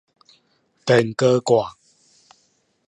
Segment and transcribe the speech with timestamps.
[0.83, 1.77] 電鍋蓋